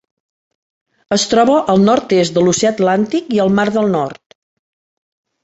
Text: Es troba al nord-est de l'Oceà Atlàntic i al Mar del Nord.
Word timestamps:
Es 1.17 1.25
troba 1.33 1.57
al 1.73 1.81
nord-est 1.89 2.39
de 2.39 2.45
l'Oceà 2.47 2.73
Atlàntic 2.77 3.29
i 3.37 3.43
al 3.45 3.53
Mar 3.61 3.69
del 3.77 3.93
Nord. 3.99 4.37